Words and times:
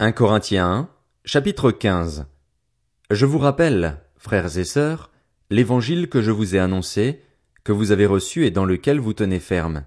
1 0.00 0.12
Corinthiens 0.12 0.64
1, 0.64 0.88
chapitre 1.24 1.72
15 1.72 2.26
Je 3.10 3.26
vous 3.26 3.38
rappelle, 3.38 3.96
frères 4.16 4.56
et 4.56 4.62
sœurs, 4.62 5.10
l'évangile 5.50 6.08
que 6.08 6.22
je 6.22 6.30
vous 6.30 6.54
ai 6.54 6.60
annoncé, 6.60 7.20
que 7.64 7.72
vous 7.72 7.90
avez 7.90 8.06
reçu 8.06 8.46
et 8.46 8.52
dans 8.52 8.64
lequel 8.64 9.00
vous 9.00 9.12
tenez 9.12 9.40
ferme. 9.40 9.82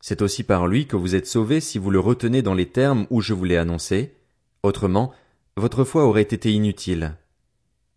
C'est 0.00 0.22
aussi 0.22 0.42
par 0.42 0.66
lui 0.66 0.86
que 0.86 0.96
vous 0.96 1.14
êtes 1.14 1.26
sauvés 1.26 1.60
si 1.60 1.78
vous 1.78 1.90
le 1.90 2.00
retenez 2.00 2.40
dans 2.40 2.54
les 2.54 2.64
termes 2.64 3.06
où 3.10 3.20
je 3.20 3.34
vous 3.34 3.44
l'ai 3.44 3.58
annoncé, 3.58 4.14
autrement, 4.62 5.12
votre 5.58 5.84
foi 5.84 6.06
aurait 6.06 6.22
été 6.22 6.50
inutile. 6.50 7.18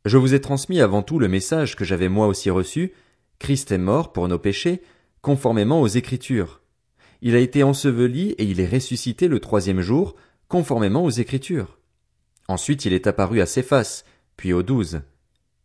Je 0.03 0.17
vous 0.17 0.33
ai 0.33 0.41
transmis 0.41 0.81
avant 0.81 1.03
tout 1.03 1.19
le 1.19 1.29
message 1.29 1.77
que 1.77 1.85
j'avais 1.85 2.09
moi 2.09 2.27
aussi 2.27 2.49
reçu, 2.49 2.91
Christ 3.39 3.71
est 3.71 3.77
mort 3.77 4.11
pour 4.11 4.27
nos 4.27 4.39
péchés, 4.39 4.81
conformément 5.21 5.79
aux 5.79 5.87
Écritures. 5.87 6.59
Il 7.21 7.33
a 7.33 7.39
été 7.39 7.63
enseveli 7.63 8.31
et 8.31 8.43
il 8.43 8.59
est 8.59 8.67
ressuscité 8.67 9.29
le 9.29 9.39
troisième 9.39 9.79
jour, 9.79 10.17
conformément 10.47 11.03
aux 11.03 11.09
Écritures. 11.09 11.79
Ensuite 12.47 12.85
il 12.85 12.93
est 12.93 13.07
apparu 13.07 13.41
à 13.41 13.45
Céphas, 13.45 14.03
puis 14.37 14.53
aux 14.53 14.63
douze. 14.63 15.01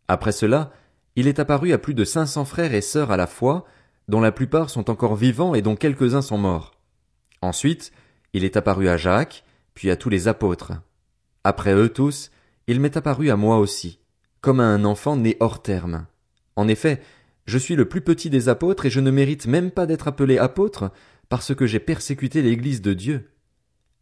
Après 0.07 0.31
cela, 0.31 0.71
il 1.15 1.27
est 1.27 1.39
apparu 1.39 1.73
à 1.73 1.77
plus 1.77 1.93
de 1.93 2.03
cinq 2.03 2.25
cents 2.25 2.45
frères 2.45 2.73
et 2.73 2.81
sœurs 2.81 3.11
à 3.11 3.17
la 3.17 3.27
fois, 3.27 3.65
dont 4.07 4.21
la 4.21 4.31
plupart 4.31 4.69
sont 4.69 4.89
encore 4.89 5.15
vivants 5.15 5.55
et 5.55 5.61
dont 5.61 5.75
quelques-uns 5.75 6.21
sont 6.21 6.37
morts. 6.37 6.73
Ensuite, 7.41 7.91
il 8.33 8.43
est 8.43 8.57
apparu 8.57 8.87
à 8.87 8.97
Jacques, 8.97 9.43
puis 9.73 9.89
à 9.89 9.95
tous 9.95 10.09
les 10.09 10.27
apôtres. 10.27 10.73
Après 11.43 11.73
eux 11.73 11.89
tous, 11.89 12.31
il 12.67 12.79
m'est 12.79 12.97
apparu 12.97 13.29
à 13.29 13.35
moi 13.35 13.57
aussi, 13.57 13.99
comme 14.41 14.59
à 14.59 14.65
un 14.65 14.85
enfant 14.85 15.17
né 15.17 15.37
hors 15.39 15.61
terme. 15.61 16.05
En 16.55 16.67
effet, 16.67 17.01
je 17.45 17.57
suis 17.57 17.75
le 17.75 17.87
plus 17.87 18.01
petit 18.01 18.29
des 18.29 18.49
apôtres 18.49 18.85
et 18.85 18.89
je 18.89 18.99
ne 18.99 19.11
mérite 19.11 19.47
même 19.47 19.71
pas 19.71 19.85
d'être 19.85 20.07
appelé 20.07 20.37
apôtre 20.37 20.91
parce 21.29 21.55
que 21.55 21.65
j'ai 21.65 21.79
persécuté 21.79 22.41
l'Église 22.41 22.81
de 22.81 22.93
Dieu. 22.93 23.30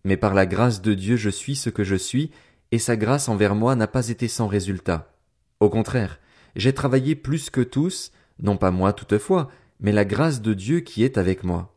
Mais 0.03 0.17
par 0.17 0.33
la 0.33 0.45
grâce 0.45 0.81
de 0.81 0.93
Dieu 0.93 1.15
je 1.15 1.29
suis 1.29 1.55
ce 1.55 1.69
que 1.69 1.83
je 1.83 1.95
suis, 1.95 2.31
et 2.71 2.79
sa 2.79 2.95
grâce 2.95 3.29
envers 3.29 3.55
moi 3.55 3.75
n'a 3.75 3.87
pas 3.87 4.09
été 4.09 4.27
sans 4.27 4.47
résultat. 4.47 5.11
Au 5.59 5.69
contraire, 5.69 6.19
j'ai 6.55 6.73
travaillé 6.73 7.15
plus 7.15 7.49
que 7.49 7.61
tous, 7.61 8.11
non 8.41 8.57
pas 8.57 8.71
moi 8.71 8.93
toutefois, 8.93 9.49
mais 9.79 9.91
la 9.91 10.05
grâce 10.05 10.41
de 10.41 10.53
Dieu 10.53 10.81
qui 10.81 11.03
est 11.03 11.17
avec 11.17 11.43
moi. 11.43 11.75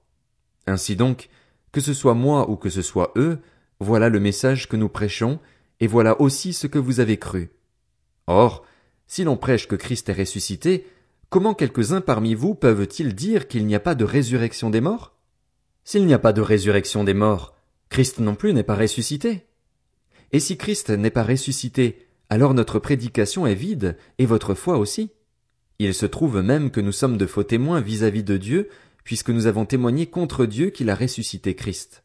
Ainsi 0.66 0.96
donc, 0.96 1.28
que 1.72 1.80
ce 1.80 1.94
soit 1.94 2.14
moi 2.14 2.50
ou 2.50 2.56
que 2.56 2.70
ce 2.70 2.82
soit 2.82 3.12
eux, 3.16 3.38
voilà 3.80 4.08
le 4.08 4.20
message 4.20 4.68
que 4.68 4.76
nous 4.76 4.88
prêchons, 4.88 5.40
et 5.80 5.86
voilà 5.86 6.20
aussi 6.20 6.52
ce 6.52 6.66
que 6.66 6.78
vous 6.78 7.00
avez 7.00 7.16
cru. 7.16 7.50
Or, 8.26 8.64
si 9.06 9.24
l'on 9.24 9.36
prêche 9.36 9.66
que 9.66 9.76
Christ 9.76 10.08
est 10.08 10.14
ressuscité, 10.14 10.86
comment 11.28 11.54
quelques-uns 11.54 12.00
parmi 12.00 12.34
vous 12.34 12.54
peuvent-ils 12.54 13.14
dire 13.14 13.48
qu'il 13.48 13.66
n'y 13.66 13.74
a 13.74 13.80
pas 13.80 13.94
de 13.94 14.04
résurrection 14.04 14.70
des 14.70 14.80
morts? 14.80 15.14
S'il 15.84 16.06
n'y 16.06 16.14
a 16.14 16.18
pas 16.18 16.32
de 16.32 16.40
résurrection 16.40 17.02
des 17.02 17.14
morts, 17.14 17.51
Christ 17.92 18.20
non 18.20 18.34
plus 18.34 18.54
n'est 18.54 18.62
pas 18.62 18.74
ressuscité. 18.74 19.44
Et 20.32 20.40
si 20.40 20.56
Christ 20.56 20.88
n'est 20.88 21.10
pas 21.10 21.24
ressuscité, 21.24 22.06
alors 22.30 22.54
notre 22.54 22.78
prédication 22.78 23.46
est 23.46 23.54
vide, 23.54 23.98
et 24.16 24.24
votre 24.24 24.54
foi 24.54 24.78
aussi. 24.78 25.10
Il 25.78 25.92
se 25.92 26.06
trouve 26.06 26.40
même 26.40 26.70
que 26.70 26.80
nous 26.80 26.90
sommes 26.90 27.18
de 27.18 27.26
faux 27.26 27.42
témoins 27.42 27.82
vis-à-vis 27.82 28.24
de 28.24 28.38
Dieu, 28.38 28.70
puisque 29.04 29.28
nous 29.28 29.46
avons 29.46 29.66
témoigné 29.66 30.06
contre 30.06 30.46
Dieu 30.46 30.70
qu'il 30.70 30.88
a 30.88 30.94
ressuscité 30.94 31.54
Christ. 31.54 32.02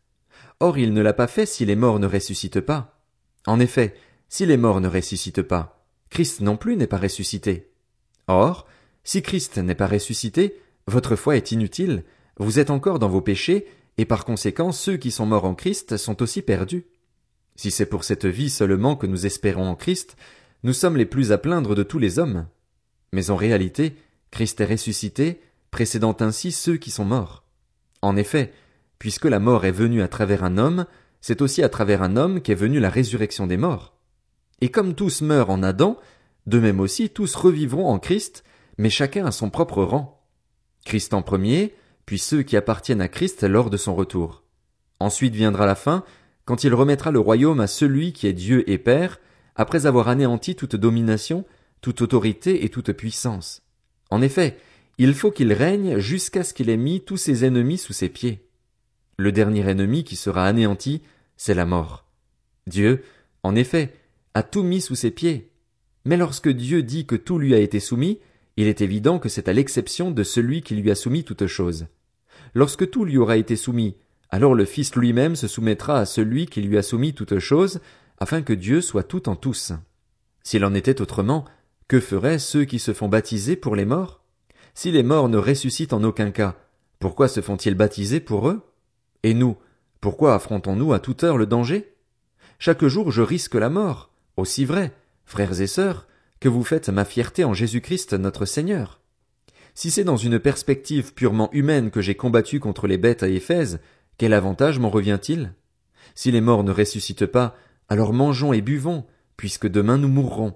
Or 0.60 0.78
il 0.78 0.92
ne 0.92 1.02
l'a 1.02 1.14
pas 1.14 1.26
fait 1.26 1.46
si 1.46 1.64
les 1.64 1.78
morts 1.78 2.00
ne 2.00 2.08
ressuscitent 2.08 2.60
pas. 2.60 3.00
En 3.46 3.62
effet, 3.62 3.96
si 4.28 4.46
les 4.46 4.58
morts 4.58 4.82
ne 4.82 4.90
ressuscitent 4.90 5.42
pas, 5.42 5.86
Christ 6.10 6.42
non 6.42 6.58
plus 6.58 6.76
n'est 6.76 6.86
pas 6.86 6.98
ressuscité. 6.98 7.72
Or, 8.28 8.68
si 9.06 9.22
Christ 9.22 9.58
n'est 9.58 9.74
pas 9.74 9.88
ressuscité, 9.88 10.58
votre 10.86 11.16
foi 11.16 11.38
est 11.38 11.54
inutile, 11.54 12.04
vous 12.40 12.60
êtes 12.60 12.72
encore 12.72 13.00
dans 13.00 13.08
vos 13.08 13.22
péchés, 13.22 13.68
et 13.98 14.06
par 14.06 14.26
conséquent 14.26 14.72
ceux 14.72 14.98
qui 14.98 15.12
sont 15.12 15.26
morts 15.26 15.45
en 15.45 15.56
Christ 15.56 15.98
sont 15.98 16.22
aussi 16.22 16.42
perdus. 16.42 16.86
Si 17.56 17.72
c'est 17.72 17.88
pour 17.88 18.04
cette 18.04 18.26
vie 18.26 18.50
seulement 18.50 18.95
que 18.95 19.08
nous 19.08 19.26
espérons 19.26 19.67
en 19.67 19.76
Christ, 19.76 20.16
nous 20.64 20.73
sommes 20.73 20.98
les 20.98 21.06
plus 21.06 21.31
à 21.31 21.38
plaindre 21.38 21.76
de 21.76 21.84
tous 21.84 22.00
les 22.00 22.20
hommes. 22.20 22.48
Mais 23.12 23.30
en 23.30 23.36
réalité, 23.36 23.95
Christ 24.31 24.62
est 24.62 24.66
ressuscité, 24.66 25.42
précédant 25.72 26.16
ainsi 26.20 26.52
ceux 26.52 26.77
qui 26.77 26.92
sont 26.92 27.05
morts. 27.05 27.44
En 28.02 28.16
effet, 28.16 28.54
puisque 28.99 29.26
la 29.26 29.39
mort 29.39 29.66
est 29.66 29.72
venue 29.72 30.02
à 30.02 30.08
travers 30.08 30.43
un 30.43 30.58
homme, 30.58 30.86
c'est 31.22 31.42
aussi 31.42 31.64
à 31.64 31.70
travers 31.70 32.04
un 32.04 32.16
homme 32.16 32.42
qu'est 32.42 32.55
venue 32.55 32.80
la 32.80 32.89
résurrection 32.89 33.48
des 33.48 33.58
morts. 33.58 33.95
Et 34.61 34.70
comme 34.70 34.93
tous 34.93 35.22
meurent 35.22 35.49
en 35.49 35.64
Adam, 35.64 35.98
de 36.45 36.60
même 36.60 36.80
aussi 36.80 37.10
tous 37.10 37.36
revivront 37.36 37.88
en 37.88 37.99
Christ, 37.99 38.43
mais 38.77 38.89
chacun 38.89 39.26
à 39.26 39.32
son 39.32 39.49
propre 39.49 39.83
rang. 39.83 40.23
Christ 40.86 41.14
en 41.14 41.22
premier, 41.22 41.76
puis 42.08 42.18
ceux 42.18 42.42
qui 42.42 42.56
appartiennent 42.58 43.02
à 43.02 43.10
Christ 43.10 43.44
lors 43.44 43.70
de 43.70 43.78
son 43.78 43.94
retour. 43.94 44.44
Ensuite 45.00 45.36
viendra 45.36 45.66
la 45.68 45.76
fin, 45.76 46.04
quand 46.45 46.64
il 46.64 46.73
remettra 46.73 47.12
le 47.12 47.20
royaume 47.20 47.60
à 47.60 47.68
celui 47.68 48.14
qui 48.14 48.28
est 48.28 48.34
Dieu 48.34 48.68
et 48.68 48.78
Père, 48.78 49.20
après 49.58 49.86
avoir 49.86 50.08
anéanti 50.08 50.56
toute 50.56 50.78
domination, 50.78 51.46
toute 51.82 52.02
autorité 52.02 52.64
et 52.64 52.70
toute 52.70 52.94
puissance. 52.94 53.62
En 54.10 54.22
effet, 54.22 54.58
il 54.98 55.14
faut 55.14 55.32
qu'il 55.32 55.52
règne 55.52 56.00
jusqu'à 56.00 56.46
ce 56.46 56.54
qu'il 56.54 56.70
ait 56.70 56.78
mis 56.78 57.02
tous 57.02 57.17
ses 57.17 57.44
ennemis 57.44 57.78
sous 57.78 57.94
ses 57.94 58.10
pieds. 58.10 58.48
Le 59.17 59.34
dernier 59.34 59.70
ennemi 59.70 60.06
qui 60.06 60.16
sera 60.16 60.46
anéanti, 60.46 61.02
c'est 61.36 61.54
la 61.54 61.66
mort. 61.66 62.06
Dieu, 62.67 63.04
en 63.44 63.54
effet, 63.54 63.94
a 64.34 64.44
tout 64.44 64.64
mis 64.64 64.80
sous 64.80 64.96
ses 64.96 65.12
pieds. 65.12 65.52
Mais 66.06 66.16
lorsque 66.16 66.50
Dieu 66.50 66.84
dit 66.84 67.06
que 67.06 67.17
tout 67.17 67.38
lui 67.38 67.54
a 67.54 67.60
été 67.60 67.82
soumis, 67.82 68.20
il 68.56 68.67
est 68.67 68.80
évident 68.80 69.20
que 69.20 69.28
c'est 69.28 69.50
à 69.50 69.54
l'exception 69.54 70.10
de 70.10 70.23
celui 70.23 70.62
qui 70.62 70.76
lui 70.76 70.90
a 70.90 70.96
soumis 70.96 71.26
toute 71.26 71.48
chose. 71.48 71.88
Lorsque 72.58 72.90
tout 72.90 73.06
lui 73.06 73.20
aura 73.20 73.38
été 73.38 73.56
soumis, 73.56 73.98
alors 74.32 74.56
le 74.56 74.66
Fils 74.66 74.95
lui-même 74.95 75.36
se 75.36 75.48
soumettra 75.48 76.00
à 76.00 76.06
celui 76.08 76.48
qui 76.48 76.64
lui 76.64 76.76
a 76.80 76.82
soumis 76.82 77.14
toute 77.14 77.38
chose, 77.38 77.82
afin 78.18 78.42
que 78.42 78.52
Dieu 78.52 78.82
soit 78.82 79.04
tout 79.04 79.30
en 79.30 79.36
tous. 79.36 79.73
S'il 80.42 80.66
en 80.66 80.73
était 80.73 81.00
autrement, 81.00 81.46
que 81.88 82.00
feraient 82.00 82.40
ceux 82.40 82.66
qui 82.66 82.80
se 82.80 82.94
font 82.96 83.10
baptiser 83.10 83.58
pour 83.58 83.76
les 83.76 83.86
morts? 83.86 84.23
Si 84.73 84.92
les 84.92 85.04
morts 85.04 85.30
ne 85.30 85.38
ressuscitent 85.38 85.94
en 85.94 86.04
aucun 86.04 86.32
cas, 86.32 86.56
pourquoi 86.98 87.28
se 87.28 87.42
font-ils 87.42 87.76
baptiser 87.76 88.20
pour 88.20 88.50
eux? 88.50 88.64
Et 89.22 89.36
nous, 89.36 89.56
pourquoi 90.02 90.34
affrontons-nous 90.34 90.94
à 90.94 91.00
toute 91.00 91.23
heure 91.23 91.38
le 91.38 91.46
danger? 91.46 91.94
Chaque 92.58 92.84
jour 92.84 93.12
je 93.12 93.22
risque 93.22 93.54
la 93.54 93.70
mort, 93.70 94.10
aussi 94.36 94.66
vrai, 94.66 94.94
frères 95.26 95.62
et 95.62 95.67
sœurs, 95.67 96.08
que 96.40 96.50
vous 96.50 96.64
faites 96.64 96.90
ma 96.90 97.06
fierté 97.06 97.44
en 97.44 97.54
Jésus-Christ 97.54 98.14
notre 98.14 98.46
Seigneur. 98.46 99.00
Si 99.77 99.92
c'est 99.92 100.04
dans 100.04 100.17
une 100.17 100.39
perspective 100.39 101.14
purement 101.14 101.52
humaine 101.54 101.92
que 101.92 102.02
j'ai 102.02 102.15
combattu 102.15 102.60
contre 102.60 102.88
les 102.88 102.98
bêtes 102.98 103.21
à 103.21 103.27
Éphèse, 103.27 103.80
quel 104.17 104.33
avantage 104.33 104.80
m'en 104.80 104.89
revient-il? 104.89 105.54
Si 106.15 106.32
les 106.32 106.42
morts 106.42 106.64
ne 106.64 106.71
ressuscitent 106.71 107.27
pas, 107.27 107.55
alors 107.87 108.11
mangeons 108.11 108.54
et 108.54 108.61
buvons, 108.61 109.05
puisque 109.36 109.67
demain 109.67 109.99
nous 109.99 110.08
mourrons. 110.08 110.55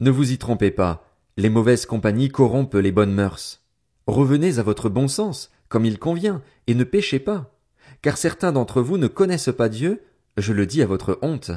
Ne 0.00 0.10
vous 0.10 0.32
y 0.32 0.38
trompez 0.38 0.70
pas, 0.70 1.04
les 1.36 1.50
mauvaises 1.50 1.84
compagnies 1.84 2.30
corrompent 2.30 2.72
les 2.72 2.90
bonnes 2.90 3.12
mœurs. 3.12 3.60
Revenez 4.06 4.58
à 4.58 4.62
votre 4.62 4.88
bon 4.88 5.08
sens, 5.08 5.50
comme 5.68 5.84
il 5.84 5.98
convient, 5.98 6.40
et 6.66 6.74
ne 6.74 6.84
péchez 6.84 7.18
pas. 7.18 7.54
Car 8.00 8.16
certains 8.16 8.52
d'entre 8.52 8.80
vous 8.80 8.96
ne 8.96 9.08
connaissent 9.08 9.52
pas 9.54 9.68
Dieu, 9.68 10.00
je 10.38 10.54
le 10.54 10.64
dis 10.64 10.80
à 10.80 10.86
votre 10.86 11.18
honte. 11.20 11.50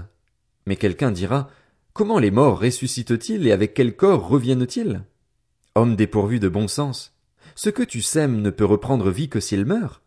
Mais 0.66 0.76
quelqu'un 0.76 1.12
dira, 1.12 1.50
Comment 1.94 2.20
les 2.20 2.32
morts 2.32 2.60
ressuscitent-ils 2.60 3.48
et 3.48 3.54
avec 3.54 3.74
quel 3.74 3.96
corps 3.96 4.28
reviennent-ils? 4.28 5.06
Homme 5.74 5.96
dépourvu 5.96 6.40
de 6.40 6.50
bon 6.50 6.68
sens, 6.68 7.14
ce 7.56 7.70
que 7.70 7.84
tu 7.84 8.02
sèmes 8.02 8.42
ne 8.42 8.50
peut 8.50 8.66
reprendre 8.66 9.10
vie 9.10 9.30
que 9.30 9.40
s'il 9.40 9.66
meurt. 9.66 10.02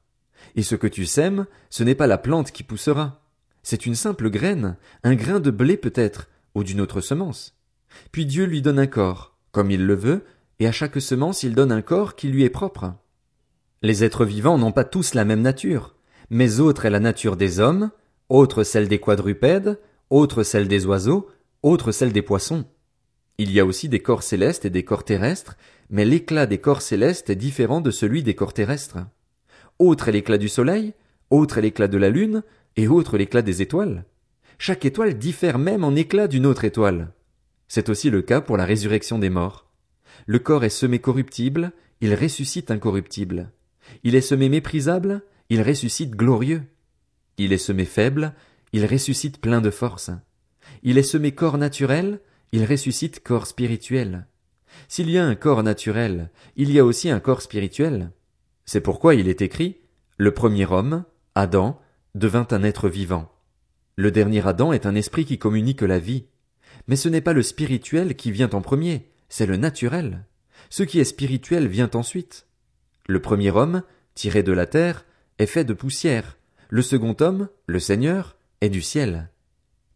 Et 0.56 0.62
ce 0.62 0.74
que 0.74 0.86
tu 0.86 1.06
sèmes, 1.06 1.46
ce 1.70 1.82
n'est 1.82 1.94
pas 1.94 2.06
la 2.06 2.18
plante 2.18 2.52
qui 2.52 2.62
poussera. 2.62 3.22
C'est 3.62 3.86
une 3.86 3.94
simple 3.94 4.28
graine, 4.28 4.76
un 5.04 5.14
grain 5.14 5.40
de 5.40 5.50
blé 5.50 5.78
peut-être, 5.78 6.28
ou 6.54 6.64
d'une 6.64 6.82
autre 6.82 7.00
semence. 7.00 7.56
Puis 8.12 8.26
Dieu 8.26 8.44
lui 8.44 8.60
donne 8.60 8.78
un 8.78 8.86
corps, 8.86 9.38
comme 9.52 9.70
il 9.70 9.86
le 9.86 9.94
veut, 9.94 10.24
et 10.58 10.66
à 10.66 10.72
chaque 10.72 11.00
semence 11.00 11.42
il 11.42 11.54
donne 11.54 11.72
un 11.72 11.82
corps 11.82 12.14
qui 12.14 12.28
lui 12.28 12.44
est 12.44 12.50
propre. 12.50 12.92
Les 13.80 14.04
êtres 14.04 14.26
vivants 14.26 14.58
n'ont 14.58 14.72
pas 14.72 14.84
tous 14.84 15.14
la 15.14 15.24
même 15.24 15.42
nature, 15.42 15.94
mais 16.28 16.60
autre 16.60 16.84
est 16.84 16.90
la 16.90 17.00
nature 17.00 17.36
des 17.36 17.58
hommes, 17.58 17.90
autre 18.28 18.64
celle 18.64 18.88
des 18.88 19.00
quadrupèdes, 19.00 19.80
autre 20.10 20.42
celle 20.42 20.68
des 20.68 20.84
oiseaux, 20.84 21.28
autre 21.62 21.90
celle 21.90 22.12
des 22.12 22.22
poissons. 22.22 22.66
Il 23.38 23.50
y 23.50 23.58
a 23.58 23.66
aussi 23.66 23.88
des 23.88 24.00
corps 24.00 24.22
célestes 24.22 24.64
et 24.64 24.70
des 24.70 24.84
corps 24.84 25.04
terrestres, 25.04 25.56
mais 25.90 26.04
l'éclat 26.04 26.46
des 26.46 26.58
corps 26.58 26.82
célestes 26.82 27.30
est 27.30 27.36
différent 27.36 27.80
de 27.80 27.90
celui 27.90 28.22
des 28.22 28.34
corps 28.34 28.54
terrestres. 28.54 28.98
Autre 29.78 30.08
est 30.08 30.12
l'éclat 30.12 30.38
du 30.38 30.48
soleil, 30.48 30.94
autre 31.30 31.58
est 31.58 31.62
l'éclat 31.62 31.88
de 31.88 31.98
la 31.98 32.10
lune, 32.10 32.42
et 32.76 32.86
autre 32.86 33.18
l'éclat 33.18 33.42
des 33.42 33.60
étoiles. 33.60 34.04
Chaque 34.58 34.84
étoile 34.84 35.18
diffère 35.18 35.58
même 35.58 35.82
en 35.82 35.96
éclat 35.96 36.28
d'une 36.28 36.46
autre 36.46 36.64
étoile. 36.64 37.12
C'est 37.66 37.88
aussi 37.88 38.08
le 38.08 38.22
cas 38.22 38.40
pour 38.40 38.56
la 38.56 38.64
résurrection 38.64 39.18
des 39.18 39.30
morts. 39.30 39.68
Le 40.26 40.38
corps 40.38 40.64
est 40.64 40.68
semé 40.68 41.00
corruptible, 41.00 41.72
il 42.00 42.14
ressuscite 42.14 42.70
incorruptible. 42.70 43.50
Il 44.04 44.14
est 44.14 44.20
semé 44.20 44.48
méprisable, 44.48 45.22
il 45.48 45.60
ressuscite 45.60 46.12
glorieux. 46.12 46.62
Il 47.36 47.52
est 47.52 47.58
semé 47.58 47.84
faible, 47.84 48.32
il 48.72 48.86
ressuscite 48.86 49.40
plein 49.40 49.60
de 49.60 49.70
force. 49.70 50.10
Il 50.82 50.98
est 50.98 51.02
semé 51.02 51.32
corps 51.32 51.58
naturel, 51.58 52.20
il 52.54 52.64
ressuscite 52.64 53.20
corps 53.20 53.48
spirituel. 53.48 54.28
S'il 54.86 55.10
y 55.10 55.18
a 55.18 55.24
un 55.24 55.34
corps 55.34 55.64
naturel, 55.64 56.30
il 56.54 56.70
y 56.70 56.78
a 56.78 56.84
aussi 56.84 57.10
un 57.10 57.18
corps 57.18 57.42
spirituel. 57.42 58.12
C'est 58.64 58.80
pourquoi 58.80 59.16
il 59.16 59.26
est 59.26 59.42
écrit, 59.42 59.80
le 60.18 60.32
premier 60.32 60.64
homme, 60.64 61.02
Adam, 61.34 61.80
devint 62.14 62.46
un 62.52 62.62
être 62.62 62.88
vivant. 62.88 63.28
Le 63.96 64.12
dernier 64.12 64.46
Adam 64.46 64.72
est 64.72 64.86
un 64.86 64.94
esprit 64.94 65.24
qui 65.24 65.36
communique 65.36 65.82
la 65.82 65.98
vie. 65.98 66.26
Mais 66.86 66.94
ce 66.94 67.08
n'est 67.08 67.20
pas 67.20 67.32
le 67.32 67.42
spirituel 67.42 68.14
qui 68.14 68.30
vient 68.30 68.50
en 68.50 68.60
premier, 68.60 69.10
c'est 69.28 69.46
le 69.46 69.56
naturel. 69.56 70.24
Ce 70.70 70.84
qui 70.84 71.00
est 71.00 71.04
spirituel 71.04 71.66
vient 71.66 71.90
ensuite. 71.94 72.46
Le 73.08 73.20
premier 73.20 73.50
homme, 73.50 73.82
tiré 74.14 74.44
de 74.44 74.52
la 74.52 74.66
terre, 74.66 75.06
est 75.40 75.46
fait 75.46 75.64
de 75.64 75.74
poussière. 75.74 76.38
Le 76.68 76.82
second 76.82 77.16
homme, 77.18 77.48
le 77.66 77.80
Seigneur, 77.80 78.36
est 78.60 78.68
du 78.68 78.80
ciel. 78.80 79.28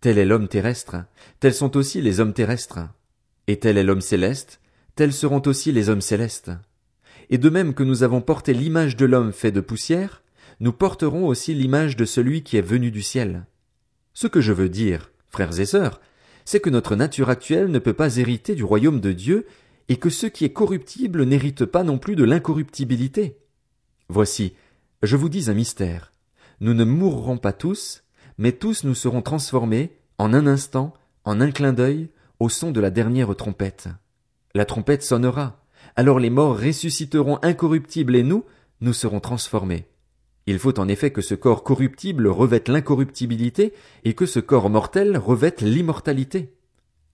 Tel 0.00 0.18
est 0.18 0.24
l'homme 0.24 0.46
terrestre, 0.46 0.96
tels 1.40 1.54
sont 1.54 1.76
aussi 1.76 2.00
les 2.00 2.20
hommes 2.20 2.32
terrestres. 2.32 2.78
Et 3.48 3.58
tel 3.58 3.76
est 3.78 3.82
l'homme 3.82 4.00
céleste, 4.00 4.60
tels 4.94 5.12
seront 5.12 5.42
aussi 5.46 5.72
les 5.72 5.88
hommes 5.88 6.00
célestes. 6.00 6.52
Et 7.30 7.38
de 7.38 7.50
même 7.50 7.74
que 7.74 7.82
nous 7.82 8.04
avons 8.04 8.20
porté 8.20 8.54
l'image 8.54 8.96
de 8.96 9.06
l'homme 9.06 9.32
fait 9.32 9.50
de 9.50 9.60
poussière, 9.60 10.22
nous 10.60 10.72
porterons 10.72 11.26
aussi 11.26 11.52
l'image 11.52 11.96
de 11.96 12.04
celui 12.04 12.42
qui 12.42 12.56
est 12.56 12.62
venu 12.62 12.90
du 12.90 13.02
ciel. 13.02 13.46
Ce 14.14 14.26
que 14.26 14.40
je 14.40 14.52
veux 14.52 14.68
dire, 14.68 15.10
frères 15.30 15.58
et 15.58 15.66
sœurs, 15.66 16.00
c'est 16.44 16.60
que 16.60 16.70
notre 16.70 16.96
nature 16.96 17.28
actuelle 17.28 17.70
ne 17.70 17.78
peut 17.78 17.92
pas 17.92 18.16
hériter 18.16 18.54
du 18.54 18.64
royaume 18.64 19.00
de 19.00 19.12
Dieu, 19.12 19.46
et 19.88 19.96
que 19.96 20.10
ce 20.10 20.26
qui 20.26 20.44
est 20.44 20.52
corruptible 20.52 21.24
n'hérite 21.24 21.64
pas 21.64 21.82
non 21.82 21.98
plus 21.98 22.14
de 22.14 22.24
l'incorruptibilité. 22.24 23.38
Voici, 24.08 24.54
je 25.02 25.16
vous 25.16 25.28
dis 25.28 25.50
un 25.50 25.54
mystère. 25.54 26.12
Nous 26.60 26.74
ne 26.74 26.84
mourrons 26.84 27.38
pas 27.38 27.52
tous, 27.52 28.02
mais 28.38 28.52
tous 28.52 28.84
nous 28.84 28.94
serons 28.94 29.22
transformés, 29.22 29.96
en 30.16 30.32
un 30.32 30.46
instant, 30.46 30.94
en 31.24 31.40
un 31.40 31.50
clin 31.50 31.72
d'œil, 31.72 32.08
au 32.40 32.48
son 32.48 32.70
de 32.70 32.80
la 32.80 32.90
dernière 32.90 33.34
trompette. 33.34 33.88
La 34.54 34.64
trompette 34.64 35.02
sonnera, 35.02 35.60
alors 35.96 36.20
les 36.20 36.30
morts 36.30 36.58
ressusciteront 36.58 37.38
incorruptibles 37.42 38.16
et 38.16 38.22
nous, 38.22 38.44
nous 38.80 38.92
serons 38.92 39.20
transformés. 39.20 39.86
Il 40.46 40.58
faut 40.58 40.78
en 40.80 40.88
effet 40.88 41.10
que 41.10 41.20
ce 41.20 41.34
corps 41.34 41.62
corruptible 41.62 42.28
revête 42.28 42.68
l'incorruptibilité 42.68 43.74
et 44.04 44.14
que 44.14 44.24
ce 44.24 44.40
corps 44.40 44.70
mortel 44.70 45.18
revête 45.18 45.60
l'immortalité. 45.60 46.54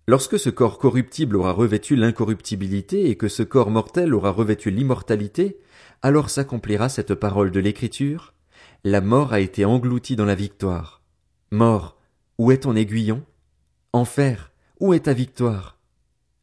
Lorsque 0.07 0.39
ce 0.39 0.51
corps 0.51 0.79
corruptible 0.79 1.37
aura 1.37 1.53
revêtu 1.53 1.97
l'incorruptibilité 1.97 3.09
et 3.09 3.17
que 3.17 3.29
ce 3.29 3.43
corps 3.43 3.71
mortel 3.71 4.15
aura 4.15 4.31
revêtu 4.31 4.71
l'immortalité, 4.71 5.59
alors 6.03 6.29
s'accomplira 6.29 6.91
cette 6.91 7.15
parole 7.15 7.51
de 7.51 7.61
l'Écriture. 7.61 8.35
La 8.85 9.01
mort 9.01 9.33
a 9.33 9.41
été 9.41 9.65
engloutie 9.65 10.15
dans 10.15 10.27
la 10.27 10.35
victoire. 10.35 11.04
Mort, 11.55 11.97
où 12.37 12.51
est 12.51 12.65
ton 12.65 12.75
aiguillon? 12.75 13.25
Enfer, 13.93 14.51
où 14.81 14.93
est 14.93 15.05
ta 15.05 15.13
victoire? 15.13 15.79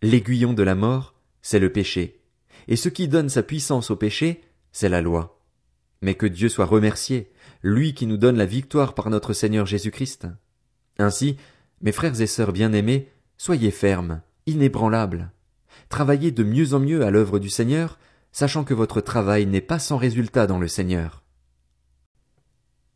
L'aiguillon 0.01 0.53
de 0.53 0.63
la 0.63 0.73
mort, 0.73 1.15
c'est 1.41 1.59
le 1.59 1.69
péché. 1.69 2.21
Et 2.69 2.77
ce 2.77 2.87
qui 2.87 3.09
donne 3.09 3.27
sa 3.27 3.43
puissance 3.43 3.91
au 3.91 3.97
péché, 3.97 4.41
c'est 4.71 4.87
la 4.87 5.01
loi. 5.01 5.37
Mais 6.01 6.15
que 6.15 6.25
Dieu 6.25 6.47
soit 6.47 6.65
remercié, 6.65 7.29
lui 7.61 7.93
qui 7.93 8.07
nous 8.07 8.15
donne 8.15 8.37
la 8.37 8.45
victoire 8.45 8.95
par 8.95 9.09
notre 9.09 9.33
Seigneur 9.33 9.65
Jésus-Christ. 9.65 10.27
Ainsi, 10.97 11.35
mes 11.81 11.91
frères 11.91 12.21
et 12.21 12.27
sœurs 12.27 12.53
bien-aimés, 12.53 13.09
soyez 13.37 13.71
fermes, 13.71 14.21
inébranlables. 14.45 15.31
Travaillez 15.89 16.31
de 16.31 16.45
mieux 16.45 16.73
en 16.73 16.79
mieux 16.79 17.03
à 17.03 17.11
l'œuvre 17.11 17.37
du 17.37 17.49
Seigneur, 17.49 17.99
sachant 18.31 18.63
que 18.63 18.73
votre 18.73 19.01
travail 19.01 19.45
n'est 19.45 19.59
pas 19.59 19.79
sans 19.79 19.97
résultat 19.97 20.47
dans 20.47 20.57
le 20.57 20.69
Seigneur. 20.69 21.21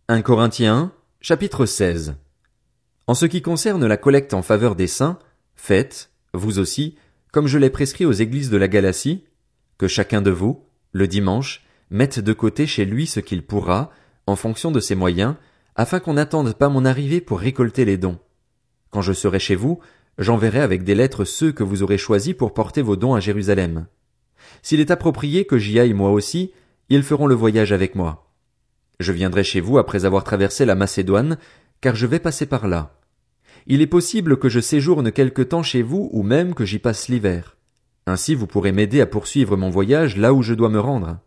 1 0.08 0.22
Corinthiens, 0.22 0.94
chapitre 1.28 1.66
16. 1.66 2.18
En 3.08 3.16
ce 3.16 3.26
qui 3.26 3.42
concerne 3.42 3.88
la 3.88 3.98
collecte 3.98 4.36
en 4.36 4.44
faveur 4.44 4.76
des 4.76 4.86
saints, 4.86 5.18
faites, 5.56 6.12
vous 6.36 6.60
aussi, 6.60 6.98
comme 7.32 7.48
je 7.48 7.58
l'ai 7.58 7.72
prescrit 7.72 8.06
aux 8.06 8.12
églises 8.12 8.52
de 8.52 8.58
la 8.58 8.68
Galatie, 8.68 9.24
que 9.80 9.88
chacun 9.88 10.22
de 10.22 10.30
vous, 10.30 10.62
le 10.92 11.08
dimanche, 11.08 11.66
mette 11.90 12.20
de 12.20 12.32
côté 12.32 12.68
chez 12.68 12.86
lui 12.86 13.08
ce 13.08 13.20
qu'il 13.22 13.42
pourra, 13.42 13.90
en 14.28 14.36
fonction 14.36 14.70
de 14.70 14.80
ses 14.80 14.94
moyens, 14.94 15.34
afin 15.76 16.00
qu'on 16.00 16.14
n'attende 16.14 16.54
pas 16.54 16.70
mon 16.70 16.86
arrivée 16.86 17.22
pour 17.22 17.40
récolter 17.40 17.86
les 17.86 17.98
dons. 17.98 18.20
Quand 18.92 19.02
je 19.02 19.14
serai 19.14 19.40
chez 19.40 19.56
vous, 19.56 19.80
j'enverrai 20.20 20.60
avec 20.60 20.84
des 20.84 20.94
lettres 20.94 21.26
ceux 21.26 21.52
que 21.52 21.64
vous 21.64 21.82
aurez 21.82 21.98
choisis 21.98 22.36
pour 22.36 22.54
porter 22.54 22.84
vos 22.84 22.98
dons 22.98 23.16
à 23.16 23.20
Jérusalem. 23.20 23.88
S'il 24.62 24.80
est 24.80 24.92
approprié 24.92 25.46
que 25.46 25.58
j'y 25.58 25.80
aille 25.80 25.96
moi 25.96 26.12
aussi, 26.12 26.52
ils 26.90 27.02
feront 27.02 27.26
le 27.26 27.34
voyage 27.34 27.72
avec 27.72 27.96
moi. 27.96 28.25
Je 29.00 29.12
viendrai 29.12 29.44
chez 29.44 29.62
vous 29.62 29.78
après 29.78 30.06
avoir 30.06 30.24
traversé 30.24 30.66
la 30.66 30.76
Macédoine, 30.76 31.38
car 31.82 31.96
je 31.96 32.08
vais 32.08 32.20
passer 32.20 32.46
par 32.46 32.68
là. 32.68 33.00
Il 33.68 33.82
est 33.82 33.88
possible 33.88 34.38
que 34.38 34.50
je 34.50 34.60
séjourne 34.60 35.12
quelque 35.12 35.42
temps 35.42 35.64
chez 35.64 35.82
vous 35.82 36.10
ou 36.14 36.24
même 36.24 36.54
que 36.54 36.66
j'y 36.66 36.80
passe 36.80 37.08
l'hiver. 37.08 37.58
Ainsi 38.06 38.36
vous 38.36 38.48
pourrez 38.48 38.72
m'aider 38.72 39.02
à 39.02 39.08
poursuivre 39.08 39.58
mon 39.58 39.70
voyage 39.70 40.18
là 40.18 40.34
où 40.34 40.44
je 40.44 40.54
dois 40.54 40.70
me 40.70 40.80
rendre. 40.80 41.18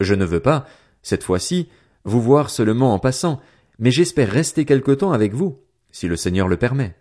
Je 0.00 0.14
ne 0.14 0.24
veux 0.24 0.40
pas, 0.40 0.66
cette 1.02 1.22
fois-ci, 1.22 1.68
vous 2.04 2.20
voir 2.20 2.50
seulement 2.50 2.92
en 2.92 2.98
passant, 2.98 3.40
mais 3.78 3.90
j'espère 3.90 4.30
rester 4.30 4.64
quelque 4.64 4.90
temps 4.90 5.12
avec 5.12 5.34
vous, 5.34 5.60
si 5.92 6.08
le 6.08 6.16
Seigneur 6.16 6.48
le 6.48 6.56
permet. 6.56 6.96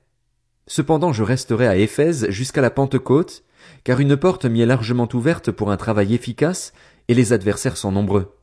Cependant 0.68 1.14
je 1.14 1.24
resterai 1.24 1.68
à 1.68 1.78
Éphèse 1.78 2.30
jusqu'à 2.30 2.62
la 2.62 2.70
Pentecôte, 2.70 3.44
car 3.84 4.00
une 4.00 4.18
porte 4.18 4.46
m'y 4.46 4.62
est 4.62 4.68
largement 4.68 5.10
ouverte 5.14 5.52
pour 5.52 5.72
un 5.72 5.78
travail 5.78 6.14
efficace, 6.14 6.74
et 7.08 7.14
les 7.14 7.34
adversaires 7.34 7.78
sont 7.78 7.92
nombreux. 7.92 8.37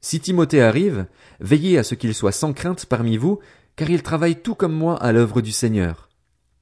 Si 0.00 0.20
Timothée 0.20 0.62
arrive, 0.62 1.06
veillez 1.40 1.78
à 1.78 1.84
ce 1.84 1.94
qu'il 1.94 2.14
soit 2.14 2.32
sans 2.32 2.52
crainte 2.52 2.86
parmi 2.86 3.16
vous, 3.16 3.38
car 3.76 3.90
il 3.90 4.02
travaille 4.02 4.40
tout 4.40 4.54
comme 4.54 4.72
moi 4.72 4.96
à 5.02 5.12
l'œuvre 5.12 5.40
du 5.40 5.52
Seigneur. 5.52 6.08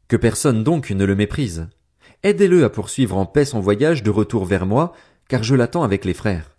Que 0.09 0.17
personne 0.17 0.65
donc 0.65 0.91
ne 0.91 1.05
le 1.05 1.15
méprise. 1.15 1.69
Aidez-le 2.23 2.65
à 2.65 2.71
poursuivre 2.71 3.17
en 3.17 3.27
paix 3.27 3.45
son 3.45 3.61
voyage 3.61 4.03
de 4.03 4.11
retour 4.11 4.45
vers 4.45 4.67
moi, 4.67 4.93
car 5.29 5.43
je 5.43 5.55
l'attends 5.55 5.85
avec 5.85 6.05
les 6.05 6.15
frères. 6.15 6.57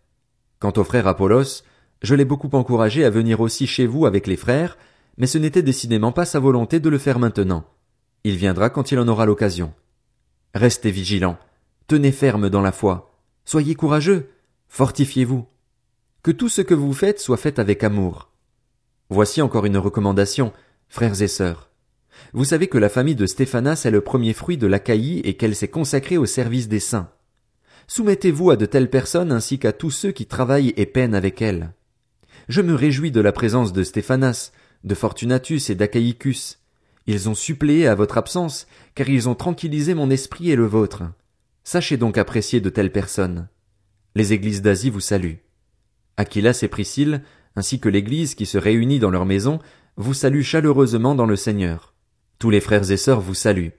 Quant 0.60 0.74
au 0.78 0.84
frère 0.84 1.08
Apollos, 1.08 1.64
je 2.02 2.16
l'ai 2.16 2.26
beaucoup 2.26 2.50
encouragé 2.54 3.04
à 3.04 3.10
venir 3.10 3.42
aussi 3.42 3.68
chez 3.68 3.86
vous 3.86 4.06
avec 4.06 4.28
les 4.28 4.38
frères, 4.38 4.78
mais 5.18 5.28
ce 5.28 5.38
n'était 5.38 5.62
décidément 5.62 6.14
pas 6.14 6.26
sa 6.26 6.40
volonté 6.40 6.80
de 6.80 6.90
le 6.90 6.98
faire 6.98 7.20
maintenant. 7.20 7.66
Il 8.24 8.36
viendra 8.36 8.70
quand 8.70 8.92
il 8.92 9.00
en 9.00 9.08
aura 9.08 9.26
l'occasion. 9.26 9.74
Restez 10.54 10.92
vigilants, 10.92 11.38
tenez 11.88 12.12
ferme 12.12 12.50
dans 12.50 12.62
la 12.62 12.72
foi, 12.72 13.12
soyez 13.44 13.76
courageux, 13.76 14.30
fortifiez-vous. 14.68 15.46
Que 16.22 16.32
tout 16.32 16.50
ce 16.50 16.62
que 16.62 16.74
vous 16.74 16.94
faites 16.94 17.20
soit 17.20 17.38
fait 17.38 17.60
avec 17.60 17.82
amour. 17.82 18.30
Voici 19.10 19.42
encore 19.42 19.66
une 19.66 19.78
recommandation, 19.78 20.52
frères 20.90 21.22
et 21.22 21.30
sœurs. 21.30 21.70
Vous 22.34 22.44
savez 22.44 22.68
que 22.68 22.78
la 22.78 22.90
famille 22.90 23.16
de 23.16 23.26
Stéphanas 23.26 23.84
est 23.86 23.92
le 23.92 24.02
premier 24.02 24.34
fruit 24.34 24.58
de 24.58 24.68
l'Achaïe 24.68 25.20
et 25.24 25.38
qu'elle 25.38 25.56
s'est 25.56 25.70
consacrée 25.70 26.18
au 26.18 26.26
service 26.26 26.68
des 26.68 26.82
saints. 26.82 27.10
Soumettez-vous 27.88 28.52
à 28.52 28.58
de 28.58 28.66
telles 28.66 28.90
personnes 28.90 29.32
ainsi 29.32 29.60
qu'à 29.60 29.72
tous 29.72 29.92
ceux 29.92 30.12
qui 30.12 30.26
travaillent 30.26 30.74
et 30.76 30.86
peinent 30.86 31.16
avec 31.16 31.42
elles. 31.42 31.72
Je 32.50 32.62
me 32.62 32.76
réjouis 32.76 33.12
de 33.12 33.22
la 33.22 33.32
présence 33.32 33.72
de 33.72 33.84
Stéphanas, 33.84 34.52
de 34.84 34.96
Fortunatus 34.96 35.70
et 35.70 35.76
d'Achaïcus. 35.76 36.60
Ils 37.08 37.30
ont 37.30 37.36
suppléé 37.36 37.88
à 37.88 37.96
votre 37.96 38.18
absence, 38.18 38.68
car 38.94 39.08
ils 39.08 39.30
ont 39.30 39.36
tranquillisé 39.36 39.94
mon 39.94 40.10
esprit 40.10 40.52
et 40.52 40.58
le 40.58 40.66
vôtre. 40.66 41.04
Sachez 41.64 41.96
donc 41.96 42.18
apprécier 42.18 42.60
de 42.60 42.70
telles 42.70 42.92
personnes. 42.92 43.48
Les 44.16 44.34
églises 44.34 44.62
d'Asie 44.62 44.90
vous 44.90 45.00
saluent. 45.00 45.40
Aquilas 46.20 46.60
et 46.64 46.68
Priscille, 46.68 47.22
ainsi 47.56 47.80
que 47.80 47.88
l'église 47.88 48.36
qui 48.36 48.46
se 48.46 48.58
réunit 48.58 49.00
dans 49.00 49.10
leur 49.10 49.26
maison, 49.26 49.60
vous 49.96 50.14
saluent 50.14 50.44
chaleureusement 50.44 51.16
dans 51.16 51.26
le 51.26 51.38
Seigneur. 51.38 51.94
Tous 52.40 52.50
les 52.50 52.60
frères 52.60 52.92
et 52.92 52.98
sœurs 52.98 53.22
vous 53.22 53.34
saluent. 53.34 53.72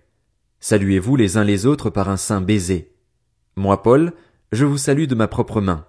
Saluez-vous 0.59 1.17
les 1.17 1.37
uns 1.37 1.45
les 1.45 1.67
autres 1.67 1.91
par 1.91 2.09
un 2.09 2.17
saint 2.17 2.41
baiser. 2.41 2.95
Moi, 3.57 3.83
Paul, 3.83 4.15
je 4.53 4.65
vous 4.65 4.79
salue 4.79 5.05
de 5.05 5.15
ma 5.15 5.29
propre 5.29 5.61
main. 5.61 5.85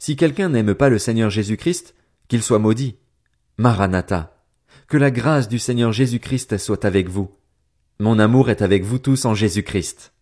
Si 0.00 0.16
quelqu'un 0.16 0.48
n'aime 0.48 0.74
pas 0.74 0.88
le 0.88 0.98
Seigneur 0.98 1.30
Jésus-Christ, 1.30 1.94
qu'il 2.26 2.42
soit 2.42 2.58
maudit. 2.58 2.96
Maranatha. 3.56 4.42
Que 4.88 4.96
la 4.96 5.12
grâce 5.12 5.48
du 5.48 5.60
Seigneur 5.60 5.92
Jésus-Christ 5.92 6.58
soit 6.58 6.84
avec 6.84 7.08
vous. 7.08 7.30
Mon 8.00 8.18
amour 8.18 8.50
est 8.50 8.60
avec 8.60 8.82
vous 8.82 8.98
tous 8.98 9.24
en 9.24 9.34
Jésus-Christ. 9.34 10.12